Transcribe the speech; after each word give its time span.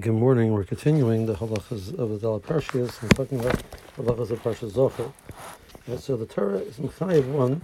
Good 0.00 0.14
morning. 0.14 0.52
We're 0.52 0.64
continuing 0.64 1.26
the 1.26 1.34
halachas 1.34 1.98
of 1.98 2.08
the 2.08 2.18
Dala 2.18 2.40
Parshias 2.40 3.02
and 3.02 3.14
talking 3.14 3.38
about 3.40 3.62
halachas 3.98 4.30
of 4.30 4.42
Parsha. 4.42 5.12
And 5.86 6.00
so 6.00 6.16
the 6.16 6.24
Torah 6.24 6.60
is 6.60 6.76
mechayiv 6.76 7.26
one 7.26 7.60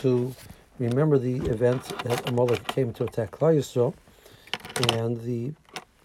to 0.00 0.34
remember 0.78 1.16
the 1.16 1.36
event 1.46 1.84
that 2.04 2.28
Amalek 2.28 2.66
came 2.68 2.92
to 2.92 3.04
attack 3.04 3.30
Klal 3.30 3.94
and 4.92 5.18
the 5.22 5.54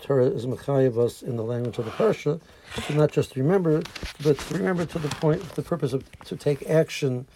Torah 0.01 0.27
is 0.27 0.45
mechayiv 0.45 0.97
us 0.97 1.23
in 1.23 1.35
the 1.35 1.43
language 1.43 1.77
of 1.77 1.83
the 1.83 1.91
Parsha 1.91 2.39
to 2.87 2.95
not 2.95 3.11
just 3.11 3.35
remember, 3.35 3.83
but 4.23 4.39
to 4.39 4.53
remember 4.53 4.85
to 4.85 4.97
the 4.97 5.09
point, 5.09 5.41
the 5.55 5.61
purpose 5.61 5.91
of 5.91 6.05
to 6.23 6.37
take 6.37 6.69
action 6.69 7.27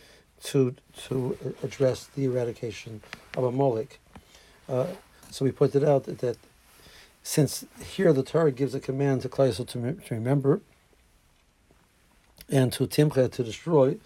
to 0.43 0.73
to 1.09 1.37
address 1.61 2.05
the 2.15 2.23
eradication 2.23 3.01
of 3.35 3.43
Amalek. 3.43 3.99
Uh, 4.69 4.87
so 5.29 5.43
we 5.43 5.51
pointed 5.51 5.83
out 5.83 6.05
that, 6.05 6.19
that 6.19 6.37
since 7.23 7.65
here 7.81 8.11
the 8.11 8.21
Torah 8.21 8.51
gives 8.51 8.75
a 8.75 8.79
command 8.79 9.21
to 9.21 9.29
Klal 9.29 9.55
to, 9.55 9.93
to 9.93 10.13
remember 10.13 10.61
and 12.49 12.71
to 12.73 12.85
Timcha 12.85 13.31
to 13.31 13.43
destroy, 13.43 13.97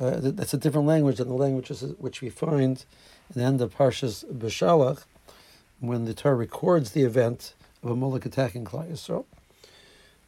uh, 0.00 0.18
that's 0.20 0.54
a 0.54 0.56
different 0.58 0.86
language 0.86 1.18
than 1.18 1.28
the 1.28 1.34
languages 1.34 1.82
which 1.98 2.20
we 2.20 2.30
find 2.30 2.84
in 3.34 3.40
the 3.40 3.46
end 3.46 3.60
of 3.60 3.76
Parshas 3.76 4.24
Beshalach, 4.32 5.04
when 5.80 6.04
the 6.04 6.14
Torah 6.14 6.36
records 6.36 6.92
the 6.92 7.02
event 7.02 7.54
of 7.82 7.90
Amalek 7.90 8.24
attacking 8.24 8.64
Klal 8.64 8.90
Yisrael. 8.90 9.24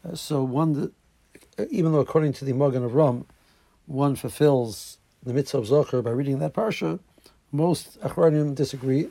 Uh, 0.04 0.14
so 0.14 0.42
one, 0.42 0.72
that, 1.56 1.70
even 1.70 1.92
though 1.92 2.00
according 2.00 2.32
to 2.34 2.44
the 2.44 2.52
Magen 2.52 2.88
Avraham, 2.88 3.24
one 3.86 4.16
fulfills 4.16 4.98
the 5.22 5.32
mitzvah 5.32 5.58
of 5.58 5.66
Zocher 5.66 6.02
by 6.02 6.10
reading 6.10 6.40
that 6.40 6.52
parsha, 6.52 6.98
most 7.52 8.00
Achronim 8.00 8.54
disagree 8.54 9.08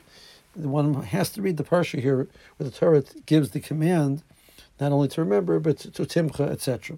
one 0.55 0.93
has 1.03 1.29
to 1.31 1.41
read 1.41 1.57
the 1.57 1.63
parsha 1.63 2.01
here, 2.01 2.27
where 2.57 2.69
the 2.69 2.71
Torah 2.71 3.03
gives 3.25 3.51
the 3.51 3.59
command 3.59 4.23
not 4.79 4.91
only 4.91 5.07
to 5.09 5.21
remember, 5.21 5.59
but 5.59 5.79
to, 5.79 5.91
to 5.91 6.03
timcha, 6.03 6.49
etc. 6.49 6.97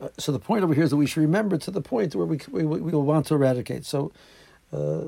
Uh, 0.00 0.08
so 0.18 0.32
the 0.32 0.38
point 0.38 0.64
over 0.64 0.74
here 0.74 0.84
is 0.84 0.90
that 0.90 0.96
we 0.96 1.06
should 1.06 1.20
remember 1.20 1.56
to 1.58 1.70
the 1.70 1.80
point 1.80 2.14
where 2.14 2.26
we 2.26 2.38
we, 2.50 2.64
we 2.64 2.92
will 2.92 3.02
want 3.02 3.26
to 3.26 3.34
eradicate. 3.34 3.84
So 3.84 4.12
uh, 4.72 5.04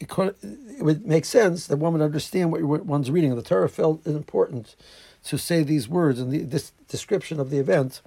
it, 0.00 0.08
it 0.10 0.82
would 0.82 1.06
make 1.06 1.24
sense 1.24 1.66
that 1.66 1.78
one 1.78 1.92
would 1.94 2.02
understand 2.02 2.52
what 2.52 2.86
one's 2.86 3.10
reading. 3.10 3.34
The 3.34 3.42
Torah 3.42 3.68
felt 3.68 4.06
it 4.06 4.14
important 4.14 4.76
to 5.24 5.38
say 5.38 5.62
these 5.62 5.88
words 5.88 6.20
and 6.20 6.30
the, 6.30 6.38
this 6.38 6.72
description 6.88 7.40
of 7.40 7.50
the 7.50 7.58
event 7.58 8.00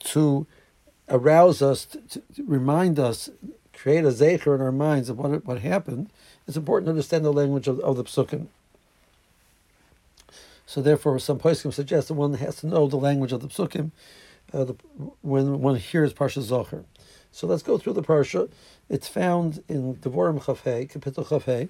to 0.00 0.46
arouse 1.08 1.60
us, 1.60 1.84
to, 1.86 2.00
to 2.08 2.22
remind 2.46 2.98
us 2.98 3.30
create 3.80 4.04
a 4.04 4.08
zecher 4.08 4.54
in 4.54 4.60
our 4.60 4.72
minds 4.72 5.08
of 5.08 5.18
what 5.18 5.44
what 5.46 5.60
happened, 5.60 6.10
it's 6.46 6.56
important 6.56 6.86
to 6.86 6.90
understand 6.90 7.24
the 7.24 7.32
language 7.32 7.66
of, 7.66 7.80
of 7.80 7.96
the 7.96 8.04
psukim. 8.04 8.48
So 10.66 10.82
therefore, 10.82 11.18
some 11.18 11.38
poskim 11.38 11.72
suggest 11.72 12.08
that 12.08 12.14
one 12.14 12.34
has 12.34 12.56
to 12.56 12.66
know 12.66 12.86
the 12.86 12.96
language 12.96 13.32
of 13.32 13.40
the 13.40 13.48
psukim 13.48 13.90
uh, 14.52 14.64
the, 14.64 14.74
when 15.22 15.60
one 15.60 15.76
hears 15.76 16.12
Parsha 16.12 16.42
Zocher. 16.42 16.84
So 17.32 17.46
let's 17.46 17.62
go 17.62 17.78
through 17.78 17.94
the 17.94 18.02
Parsha. 18.02 18.50
It's 18.88 19.08
found 19.08 19.62
in 19.68 19.96
Devorim 19.96 20.42
Chafei, 20.42 20.90
Kapitel 20.90 21.26
Chafei. 21.26 21.68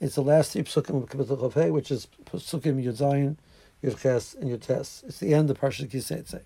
It's 0.00 0.14
the 0.14 0.22
last 0.22 0.52
three 0.52 0.62
psukim 0.62 1.02
of 1.02 1.08
Kapitel 1.08 1.38
Chafei, 1.38 1.72
which 1.72 1.90
is 1.90 2.06
psukim 2.26 2.82
Yud 2.82 2.98
Zayin, 2.98 3.36
Yud 3.82 4.00
Ches, 4.00 4.34
and 4.34 4.50
Yud 4.50 4.60
Tes. 4.60 5.02
It's 5.08 5.18
the 5.18 5.34
end 5.34 5.50
of 5.50 5.60
Parsha 5.60 5.90
Ki 5.90 5.98
Seitzei. 5.98 6.42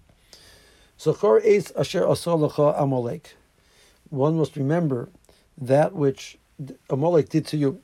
So 0.97 1.12
Chor 1.12 1.41
Eitz 1.41 1.70
Asher 1.78 2.02
Asol 2.02 2.80
Amalek 2.80 3.36
one 4.12 4.36
must 4.36 4.56
remember 4.56 5.08
that 5.56 5.94
which 5.94 6.38
Amalek 6.91 7.30
did 7.30 7.46
to 7.46 7.56
you. 7.56 7.80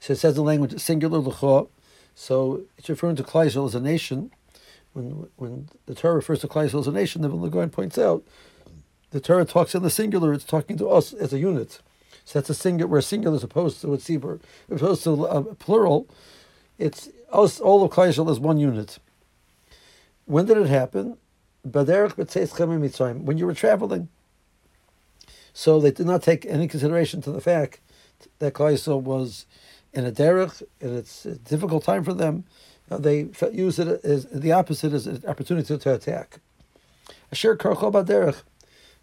So 0.00 0.12
it 0.12 0.16
says 0.16 0.34
the 0.34 0.42
language 0.42 0.78
singular 0.78 1.18
l'cho, 1.18 1.70
so 2.14 2.62
it's 2.76 2.90
referring 2.90 3.16
to 3.16 3.22
Klal 3.22 3.66
as 3.66 3.74
a 3.74 3.80
nation. 3.80 4.30
When 4.92 5.28
when 5.36 5.68
the 5.86 5.94
Torah 5.94 6.16
refers 6.16 6.40
to 6.40 6.48
Klal 6.48 6.78
as 6.78 6.86
a 6.86 6.92
nation, 6.92 7.22
the 7.22 7.28
Vilna 7.28 7.68
points 7.68 7.96
out 7.96 8.22
the 9.10 9.20
Torah 9.20 9.46
talks 9.46 9.74
in 9.74 9.82
the 9.82 9.90
singular; 9.90 10.34
it's 10.34 10.44
talking 10.44 10.76
to 10.76 10.88
us 10.88 11.14
as 11.14 11.32
a 11.32 11.38
unit. 11.38 11.80
So 12.24 12.38
that's 12.38 12.50
a 12.50 12.54
singular. 12.54 12.90
We're 12.90 13.00
singular 13.00 13.36
as 13.36 13.44
opposed 13.44 13.80
to 13.80 13.94
a 13.94 13.98
tzibur, 13.98 14.40
opposed 14.70 15.04
to 15.04 15.24
a 15.24 15.54
plural. 15.54 16.06
It's 16.78 17.08
us 17.32 17.60
all 17.60 17.82
of 17.82 17.92
Klal 17.92 18.30
as 18.30 18.38
one 18.38 18.58
unit. 18.58 18.98
When 20.26 20.44
did 20.44 20.58
it 20.58 20.68
happen? 20.68 21.16
When 21.64 23.38
you 23.38 23.46
were 23.46 23.54
traveling. 23.54 24.08
So 25.52 25.80
they 25.80 25.90
did 25.90 26.06
not 26.06 26.22
take 26.22 26.46
any 26.46 26.66
consideration 26.66 27.20
to 27.22 27.30
the 27.30 27.40
fact 27.40 27.80
that 28.38 28.54
Klal 28.54 29.02
was 29.02 29.46
in 29.92 30.06
a 30.06 30.12
derech, 30.12 30.62
and 30.80 30.96
it's 30.96 31.26
a 31.26 31.36
difficult 31.36 31.84
time 31.84 32.04
for 32.04 32.14
them. 32.14 32.44
Uh, 32.90 32.98
they 32.98 33.28
use 33.52 33.78
it 33.78 34.04
as 34.04 34.26
the 34.26 34.52
opposite 34.52 34.92
as 34.92 35.06
an 35.06 35.22
opportunity 35.26 35.76
to 35.76 35.94
attack. 35.94 36.40
Asher 37.30 37.56
karcho 37.56 37.92
derech. 38.04 38.42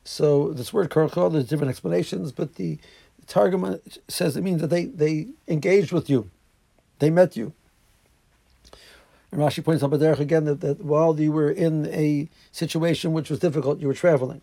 So 0.04 0.54
this 0.54 0.74
word 0.74 0.90
karcho, 0.90 1.32
there's 1.32 1.48
different 1.48 1.70
explanations, 1.70 2.32
but 2.32 2.56
the 2.56 2.80
Targum 3.28 3.80
says 4.08 4.36
it 4.36 4.44
means 4.44 4.62
that 4.62 4.68
they, 4.68 4.86
they 4.86 5.28
engaged 5.48 5.92
with 5.92 6.10
you, 6.10 6.30
they 6.98 7.10
met 7.10 7.38
you. 7.38 7.54
And 9.32 9.42
Rashi 9.42 9.64
points 9.64 9.84
out 9.84 9.92
Baderech 9.92 10.20
again 10.20 10.46
that, 10.46 10.62
that 10.62 10.84
while 10.84 11.20
you 11.20 11.32
were 11.32 11.52
in 11.52 11.86
a 11.88 12.30
situation 12.52 13.14
which 13.14 13.30
was 13.30 13.40
difficult, 13.40 13.80
you 13.80 13.88
were 13.88 13.94
traveling. 13.94 14.42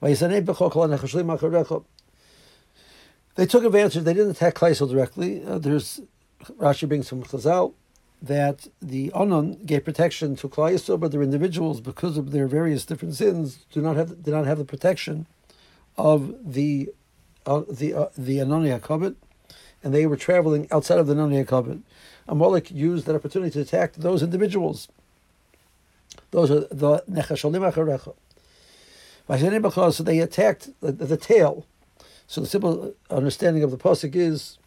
They 0.00 0.14
took 3.46 3.64
advantage. 3.64 4.04
They 4.04 4.14
didn't 4.14 4.30
attack 4.30 4.54
Klaisel 4.54 4.90
directly. 4.90 5.44
Uh, 5.44 5.58
there's 5.58 6.00
Rashi 6.58 6.88
brings 6.88 7.08
from 7.08 7.22
Chazal 7.24 7.74
that 8.22 8.68
the 8.80 9.12
Onan 9.12 9.64
gave 9.66 9.84
protection 9.84 10.36
to 10.36 10.48
Klaisel, 10.48 10.98
but 10.98 11.12
their 11.12 11.22
individuals, 11.22 11.80
because 11.80 12.16
of 12.16 12.30
their 12.30 12.46
various 12.46 12.84
different 12.84 13.14
sins, 13.14 13.66
do 13.72 13.80
not 13.82 13.96
have 13.96 14.22
did 14.22 14.32
not 14.32 14.46
have 14.46 14.58
the 14.58 14.64
protection 14.64 15.26
of 15.96 16.34
the 16.44 16.90
uh, 17.46 17.62
the 17.70 17.94
uh, 17.94 18.06
the 18.16 18.38
Ananei 18.38 18.78
HaKavod, 18.80 19.16
and 19.82 19.94
they 19.94 20.06
were 20.06 20.16
traveling 20.16 20.66
outside 20.70 20.98
of 20.98 21.06
the 21.06 21.14
Ananei 21.14 21.44
HaKavod. 21.46 21.82
Amalek 22.28 22.70
used 22.70 23.06
that 23.06 23.14
opportunity 23.14 23.52
to 23.52 23.60
attack 23.60 23.94
those 23.94 24.22
individuals. 24.22 24.88
Those 26.30 26.50
are 26.50 26.60
the 26.60 27.04
Nechasholim 27.10 27.70
Acharecha. 27.72 28.14
So 29.28 30.02
they 30.02 30.20
attacked 30.20 30.70
the, 30.80 30.92
the, 30.92 31.16
tail. 31.16 31.66
So 32.26 32.40
the 32.40 32.46
simple 32.46 32.94
understanding 33.10 33.62
of 33.62 33.70
the 33.70 33.76
pasuk 33.76 34.14
is 34.14 34.58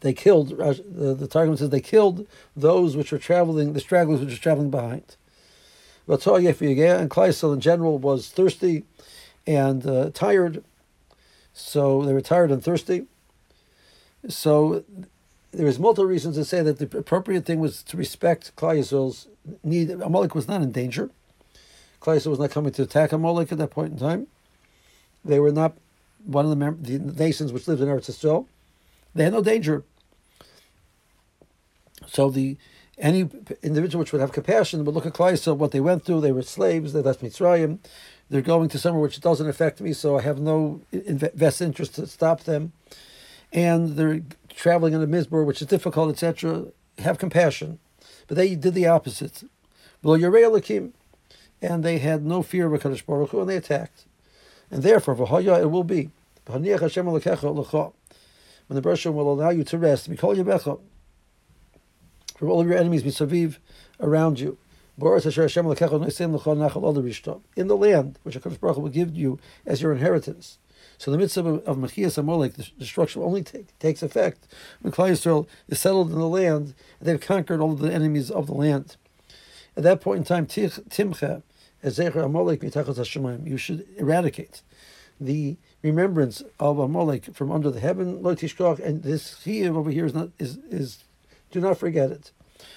they 0.00 0.12
killed. 0.12 0.50
The, 0.50 1.14
the 1.18 1.26
Targum 1.26 1.56
says 1.56 1.70
they 1.70 1.80
killed 1.80 2.26
those 2.54 2.96
which 2.96 3.12
were 3.12 3.18
traveling, 3.18 3.72
the 3.72 3.80
stragglers 3.80 4.20
which 4.20 4.30
were 4.30 4.36
traveling 4.36 4.70
behind. 4.70 5.16
And 6.06 6.20
Kleisel 6.20 7.54
in 7.54 7.60
general 7.60 7.98
was 7.98 8.28
thirsty 8.28 8.84
and 9.46 9.86
uh, 9.86 10.10
tired. 10.12 10.62
So 11.52 12.04
they 12.04 12.12
were 12.12 12.20
tired 12.20 12.50
and 12.50 12.62
thirsty. 12.62 13.06
So 14.28 14.84
there 15.52 15.66
is 15.66 15.78
multiple 15.78 16.06
reasons 16.06 16.36
to 16.36 16.44
say 16.44 16.62
that 16.62 16.78
the 16.78 16.98
appropriate 16.98 17.44
thing 17.44 17.60
was 17.60 17.82
to 17.84 17.96
respect 17.96 18.54
Klal 18.56 19.26
need. 19.62 19.90
Amalek 19.90 20.34
was 20.34 20.48
not 20.48 20.62
in 20.62 20.72
danger. 20.72 21.10
Klal 22.00 22.26
was 22.26 22.38
not 22.38 22.50
coming 22.50 22.72
to 22.72 22.82
attack 22.82 23.12
Amalek 23.12 23.52
at 23.52 23.58
that 23.58 23.70
point 23.70 23.92
in 23.92 23.98
time. 23.98 24.26
They 25.24 25.40
were 25.40 25.52
not 25.52 25.76
one 26.24 26.44
of 26.44 26.50
the, 26.50 26.56
mem- 26.56 26.82
the 26.82 26.98
nations 26.98 27.52
which 27.52 27.68
lived 27.68 27.80
in 27.80 27.88
Eretz 27.88 28.10
Yisrael. 28.10 28.46
They 29.14 29.24
had 29.24 29.32
no 29.32 29.42
danger. 29.42 29.82
So 32.06 32.30
the 32.30 32.56
any 32.98 33.28
individual 33.62 34.00
which 34.00 34.12
would 34.12 34.20
have 34.20 34.32
compassion 34.32 34.84
would 34.84 34.94
look 34.94 35.06
at 35.06 35.12
Klal 35.12 35.56
what 35.56 35.70
they 35.70 35.80
went 35.80 36.04
through. 36.04 36.20
They 36.20 36.32
were 36.32 36.42
slaves. 36.42 36.92
They 36.92 37.02
left 37.02 37.22
Mitzrayim. 37.22 37.78
They're 38.30 38.42
going 38.42 38.68
to 38.70 38.78
somewhere 38.78 39.02
which 39.02 39.20
doesn't 39.20 39.48
affect 39.48 39.80
me, 39.80 39.92
so 39.92 40.18
I 40.18 40.22
have 40.22 40.40
no 40.40 40.80
vested 40.92 41.66
interest 41.66 41.94
to 41.96 42.06
stop 42.06 42.42
them. 42.42 42.72
And 43.52 43.96
they're 43.96 44.22
traveling 44.50 44.94
in 44.94 45.02
a 45.02 45.06
midbor, 45.06 45.44
which 45.44 45.60
is 45.60 45.68
difficult, 45.68 46.10
etc., 46.10 46.66
have 46.98 47.18
compassion. 47.18 47.78
But 48.26 48.36
they 48.36 48.54
did 48.54 48.74
the 48.74 48.86
opposite. 48.86 49.44
And 50.02 51.84
they 51.84 51.98
had 51.98 52.24
no 52.24 52.42
fear 52.42 52.72
of 52.72 52.80
HaKadosh 52.80 53.06
Baruch 53.06 53.30
Hu, 53.30 53.40
and 53.40 53.48
they 53.48 53.56
attacked. 53.56 54.04
And 54.70 54.82
therefore, 54.82 55.14
it 55.14 55.70
will 55.70 55.84
be. 55.84 56.10
When 56.46 56.62
the 56.62 56.78
Bershom 58.82 59.14
will 59.14 59.32
allow 59.32 59.50
you 59.50 59.64
to 59.64 59.78
rest, 59.78 60.10
be 60.10 60.16
Kol 60.16 60.34
Yabecha. 60.34 60.80
from 62.36 62.50
all 62.50 62.60
of 62.60 62.66
your 62.66 62.76
enemies, 62.76 63.02
misaviv, 63.02 63.56
around 64.00 64.40
you. 64.40 64.58
In 64.98 65.08
the 65.08 67.76
land 67.76 68.18
which 68.22 68.36
HaKadosh 68.36 68.60
Baruch 68.60 68.76
Hu 68.76 68.82
will 68.82 68.88
give 68.88 69.14
you 69.14 69.38
as 69.64 69.82
your 69.82 69.92
inheritance. 69.92 70.58
So 70.98 71.10
the 71.10 71.18
mitzvah 71.18 71.48
of, 71.48 71.64
of 71.66 71.76
Mechias 71.76 72.18
Amalek, 72.18 72.54
the 72.54 72.68
destruction 72.78 73.22
only 73.22 73.42
take, 73.42 73.78
takes 73.78 74.02
effect 74.02 74.46
when 74.80 74.92
Klal 74.92 75.10
Yisrael 75.10 75.46
is 75.68 75.80
settled 75.80 76.10
in 76.10 76.18
the 76.18 76.28
land 76.28 76.74
and 76.98 77.08
they've 77.08 77.20
conquered 77.20 77.60
all 77.60 77.74
the 77.74 77.92
enemies 77.92 78.30
of 78.30 78.46
the 78.46 78.54
land. 78.54 78.96
At 79.76 79.82
that 79.82 80.00
point 80.00 80.18
in 80.18 80.24
time, 80.24 80.46
Timcha, 80.46 81.42
Ezecher 81.84 82.24
Amalek 82.24 82.60
Mitachas 82.60 82.96
Hashemayim, 82.96 83.46
you 83.46 83.58
should 83.58 83.86
eradicate 83.98 84.62
the 85.20 85.56
remembrance 85.82 86.42
of 86.58 86.78
Amalek 86.78 87.34
from 87.34 87.52
under 87.52 87.70
the 87.70 87.80
heaven, 87.80 88.24
and 88.24 89.02
this 89.02 89.42
here 89.42 89.76
over 89.76 89.90
here 89.90 90.06
is 90.06 90.14
not 90.14 90.30
is 90.38 90.58
is 90.70 91.04
do 91.50 91.60
not 91.60 91.78
forget 91.78 92.10
it. 92.10 92.32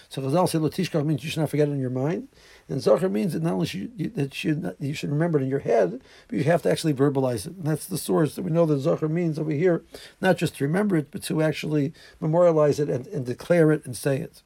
So 0.10 0.22
Chazal 0.22 0.50
say 0.50 0.58
lo 0.58 0.70
tishkach 0.70 1.06
means 1.06 1.24
you 1.24 1.30
should 1.30 1.40
not 1.40 1.50
forget 1.50 1.68
it 1.68 1.72
in 1.72 1.80
your 1.80 1.90
mind, 1.90 2.28
and 2.70 2.82
Zachar 2.82 3.10
means 3.10 3.34
that 3.34 3.42
not 3.42 3.54
only 3.54 3.66
should 3.66 3.92
you, 3.98 4.10
that 4.12 4.46
not, 4.62 4.76
you 4.80 4.94
should 4.94 5.10
remember 5.10 5.40
it 5.40 5.44
in 5.44 5.50
your 5.50 5.60
head, 5.60 6.02
but 6.28 6.38
you 6.38 6.44
have 6.44 6.62
to 6.62 6.72
actually 6.72 6.94
verbalize 6.94 7.48
it. 7.48 7.54
And 7.54 7.66
that's 7.66 7.88
the 7.88 7.98
source 7.98 8.36
that 8.36 8.44
we 8.44 8.52
know 8.52 8.66
that 8.68 8.80
Zachar 8.80 9.10
means 9.10 9.40
over 9.40 9.52
here, 9.52 9.84
not 10.22 10.38
just 10.38 10.58
to 10.58 10.64
remember 10.64 10.96
it, 10.96 11.08
but 11.10 11.24
to 11.24 11.42
actually 11.42 11.94
memorialize 12.20 12.80
it 12.80 12.90
and, 12.90 13.08
and 13.08 13.26
declare 13.26 13.72
it 13.72 13.86
and 13.86 13.98
say 13.98 14.18
it. 14.18 14.44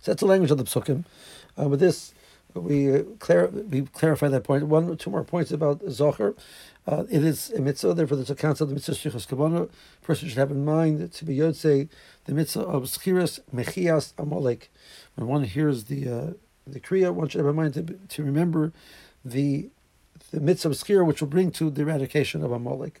So 0.00 0.12
that's 0.12 0.20
the 0.20 0.26
language 0.26 0.52
of 0.52 0.58
the 0.58 0.64
psukim. 0.64 1.04
Uh, 1.60 1.68
with 1.68 1.80
this, 1.80 2.14
we 2.54 2.94
uh, 2.94 3.02
clar- 3.18 3.48
we 3.48 3.82
clarify 3.82 4.28
that 4.28 4.44
point. 4.44 4.66
One 4.66 4.88
or 4.88 4.96
two 4.96 5.10
more 5.10 5.24
points 5.24 5.50
about 5.50 5.80
Zachor. 5.80 6.36
Uh, 6.86 7.04
it 7.10 7.24
is 7.24 7.50
a 7.52 7.60
mitzvah, 7.60 7.94
therefore 7.94 8.18
there's 8.18 8.30
a 8.30 8.34
concept 8.34 8.60
of 8.60 8.68
the 8.68 8.74
mitzvah 8.74 8.92
tzrichos 8.92 9.26
kavanah. 9.26 9.70
person 10.02 10.28
should 10.28 10.36
have 10.36 10.50
in 10.50 10.64
mind 10.64 11.10
to 11.12 11.24
be 11.24 11.38
yotze 11.38 11.88
the 12.26 12.34
mitzvah 12.34 12.60
of 12.60 12.82
zechiras 12.84 13.40
mechias 13.54 14.12
amalek. 14.18 14.70
When 15.14 15.26
one 15.26 15.44
hears 15.44 15.84
the 15.84 16.08
uh, 16.08 16.32
the 16.66 16.80
kriya, 16.80 17.12
one 17.12 17.28
should 17.28 17.38
have 17.38 17.48
in 17.48 17.56
mind 17.56 17.74
to, 17.74 17.82
to 17.82 18.22
remember 18.22 18.72
the 19.24 19.68
the 20.30 20.40
mitzvah 20.40 20.70
of 20.70 20.74
zechira, 20.74 21.06
which 21.06 21.20
will 21.20 21.28
bring 21.28 21.50
to 21.52 21.70
the 21.70 21.82
eradication 21.82 22.42
of 22.42 22.50
amalek. 22.50 23.00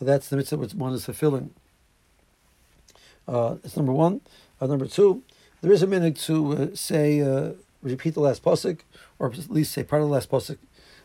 That's 0.00 0.28
the 0.28 0.36
mitzvah 0.36 0.56
which 0.56 0.74
one 0.74 0.92
is 0.92 1.04
fulfilling. 1.04 1.50
Uh, 3.26 3.54
that's 3.62 3.76
number 3.76 3.92
one. 3.92 4.20
Uh, 4.60 4.66
number 4.66 4.86
two, 4.86 5.22
there 5.60 5.72
is 5.72 5.82
a 5.82 5.86
minhag 5.86 6.18
to 6.24 6.52
uh, 6.52 6.66
say, 6.74 7.20
uh, 7.20 7.52
repeat 7.82 8.14
the 8.14 8.20
last 8.20 8.42
pasuk, 8.42 8.80
or 9.18 9.28
at 9.28 9.50
least 9.50 9.72
say 9.72 9.82
part 9.82 10.02
of 10.02 10.08
the 10.08 10.12
last 10.12 10.30
pasuk. 10.30 10.58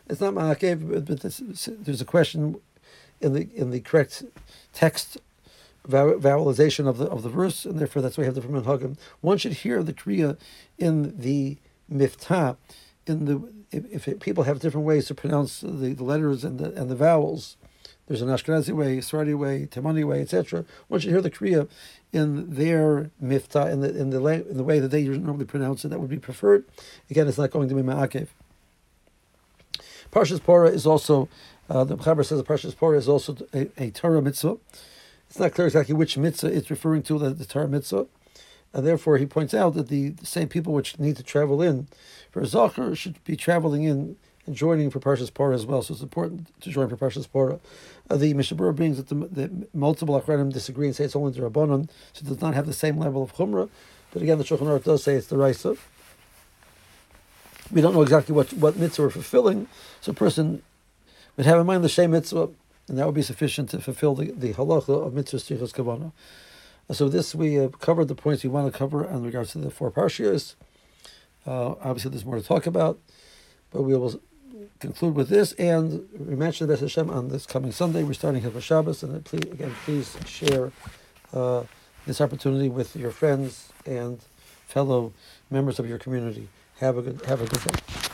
It's 0.08 0.20
not 0.20 0.34
ma'akev, 0.34 0.90
but, 0.90 1.04
but 1.06 1.20
this, 1.20 1.40
there's 1.66 2.00
a 2.00 2.06
question 2.06 2.60
in 3.20 3.32
the 3.32 3.48
in 3.54 3.70
the 3.70 3.80
correct 3.80 4.24
text 4.72 5.18
vowelization 5.88 6.86
of 6.86 6.98
the 6.98 7.06
of 7.06 7.22
the 7.22 7.28
verse, 7.28 7.64
and 7.64 7.78
therefore 7.78 8.02
that's 8.02 8.16
why 8.16 8.22
we 8.22 8.26
have 8.26 8.34
the 8.34 8.42
from 8.42 8.62
Hagim. 8.62 8.96
One 9.20 9.38
should 9.38 9.52
hear 9.52 9.82
the 9.82 9.92
kriya 9.92 10.36
in 10.78 11.18
the 11.18 11.58
mivta, 11.92 12.56
in 13.06 13.24
the 13.24 13.52
if, 13.70 14.08
if 14.08 14.20
people 14.20 14.44
have 14.44 14.60
different 14.60 14.86
ways 14.86 15.06
to 15.06 15.14
pronounce 15.14 15.60
the, 15.60 15.94
the 15.94 16.04
letters 16.04 16.44
and 16.44 16.58
the 16.58 16.72
and 16.80 16.90
the 16.90 16.96
vowels. 16.96 17.56
There's 18.06 18.22
an 18.22 18.28
Ashkenazi 18.28 18.74
way, 18.74 19.00
Sephardi 19.00 19.34
way, 19.34 19.68
Temani 19.70 20.04
way, 20.04 20.20
etc. 20.20 20.64
Once 20.88 21.04
you 21.04 21.10
hear 21.10 21.20
the 21.20 21.30
Kriya 21.30 21.68
in 22.12 22.54
their 22.54 23.12
mivta, 23.22 23.70
in 23.70 23.82
the 23.82 23.96
in 23.96 24.10
the 24.10 24.24
in 24.26 24.56
the 24.56 24.64
way 24.64 24.80
that 24.80 24.88
they 24.88 25.04
normally 25.04 25.44
pronounce 25.44 25.84
it. 25.84 25.88
That 25.88 26.00
would 26.00 26.10
be 26.10 26.18
preferred. 26.18 26.64
Again, 27.08 27.28
it's 27.28 27.38
not 27.38 27.52
going 27.52 27.68
to 27.68 27.74
be 27.74 27.82
ma'akev. 27.82 28.26
Parshas 30.10 30.40
Porah 30.40 30.72
is 30.72 30.86
also 30.86 31.28
uh, 31.68 31.84
the 31.84 31.96
Chaber 31.96 32.24
says 32.24 32.38
the 32.38 32.44
Parshas 32.44 32.74
Porah 32.74 32.96
is 32.96 33.08
also 33.08 33.36
a, 33.54 33.68
a 33.78 33.90
Torah 33.92 34.20
mitzvah. 34.20 34.56
It's 35.28 35.38
not 35.38 35.54
clear 35.54 35.68
exactly 35.68 35.94
which 35.94 36.18
mitzvah 36.18 36.48
it's 36.48 36.68
referring 36.68 37.04
to, 37.04 37.18
the, 37.18 37.30
the 37.30 37.44
Torah 37.44 37.68
mitzvah. 37.68 38.06
And 38.72 38.86
therefore, 38.86 39.18
he 39.18 39.26
points 39.26 39.52
out 39.52 39.74
that 39.74 39.88
the, 39.88 40.10
the 40.10 40.26
same 40.26 40.48
people 40.48 40.72
which 40.72 40.98
need 40.98 41.16
to 41.16 41.22
travel 41.22 41.60
in 41.60 41.88
for 42.30 42.44
Zachar 42.44 42.94
should 42.94 43.22
be 43.24 43.36
traveling 43.36 43.84
in 43.84 44.16
and 44.46 44.56
joining 44.56 44.90
for 44.90 45.00
Parshas 45.00 45.30
Porah 45.30 45.54
as 45.54 45.66
well. 45.66 45.82
So 45.82 45.94
it's 45.94 46.02
important 46.02 46.48
to 46.62 46.70
join 46.70 46.88
for 46.88 46.96
Parshas 46.96 47.28
Porah. 47.28 47.60
Uh, 48.08 48.16
the 48.16 48.34
Mishnah 48.34 48.56
Berurah 48.56 48.74
brings 48.74 48.96
that 48.96 49.08
the, 49.08 49.14
the 49.14 49.68
multiple 49.72 50.20
Achronim 50.20 50.52
disagree 50.52 50.86
and 50.86 50.96
say 50.96 51.04
it's 51.04 51.16
only 51.16 51.32
the 51.32 51.40
Rabbanon, 51.40 51.88
so 52.12 52.22
it 52.24 52.28
does 52.28 52.40
not 52.40 52.54
have 52.54 52.66
the 52.66 52.72
same 52.72 52.98
level 52.98 53.22
of 53.22 53.34
Chumrah. 53.34 53.68
But 54.12 54.22
again, 54.22 54.38
the 54.38 54.44
Shulchan 54.44 54.62
Aruch 54.62 54.84
does 54.84 55.04
say 55.04 55.14
it's 55.14 55.28
the 55.28 55.36
Raisa. 55.36 55.76
We 57.70 57.80
don't 57.80 57.94
know 57.94 58.02
exactly 58.02 58.34
what, 58.34 58.52
what 58.54 58.76
mitzvah 58.76 59.02
we're 59.02 59.10
fulfilling, 59.10 59.68
so 60.00 60.10
a 60.10 60.14
person 60.14 60.62
would 61.36 61.46
have 61.46 61.60
in 61.60 61.66
mind 61.66 61.84
the 61.84 61.88
same 61.88 62.10
mitzvah, 62.10 62.48
and 62.88 62.98
that 62.98 63.06
would 63.06 63.14
be 63.14 63.22
sufficient 63.22 63.70
to 63.70 63.80
fulfill 63.80 64.16
the, 64.16 64.32
the 64.32 64.54
halacha 64.54 65.06
of 65.06 65.14
mitzvah 65.14 65.36
tzrichos 65.36 65.72
kavana. 65.72 66.10
So 66.92 67.08
this 67.08 67.34
we 67.34 67.58
uh, 67.58 67.68
covered 67.68 68.08
the 68.08 68.14
points 68.14 68.42
we 68.42 68.50
want 68.50 68.72
to 68.72 68.76
cover 68.76 69.04
in 69.04 69.22
regards 69.22 69.52
to 69.52 69.58
the 69.58 69.70
four 69.70 69.90
parshias. 69.90 70.56
Uh, 71.46 71.74
obviously, 71.80 72.10
there's 72.10 72.24
more 72.24 72.36
to 72.36 72.42
talk 72.42 72.66
about, 72.66 72.98
but 73.70 73.82
we 73.82 73.96
will 73.96 74.20
conclude 74.80 75.14
with 75.14 75.28
this. 75.28 75.52
And 75.52 76.08
we 76.18 76.34
mentioned 76.34 76.68
the 76.68 76.74
Beth 76.74 76.80
Hashem 76.80 77.08
on 77.08 77.28
this 77.28 77.46
coming 77.46 77.70
Sunday. 77.70 78.02
We're 78.02 78.14
starting 78.14 78.42
Hilchot 78.42 78.62
Shabbos, 78.62 79.02
and 79.02 79.24
please, 79.24 79.44
again, 79.52 79.74
please 79.84 80.16
share 80.26 80.72
uh, 81.32 81.64
this 82.06 82.20
opportunity 82.20 82.68
with 82.68 82.96
your 82.96 83.10
friends 83.12 83.72
and 83.86 84.20
fellow 84.66 85.12
members 85.50 85.78
of 85.78 85.88
your 85.88 85.98
community. 85.98 86.48
Have 86.80 86.98
a 86.98 87.02
good 87.02 87.24
have 87.26 87.40
a 87.40 87.46
good 87.46 87.62
day. 87.62 88.09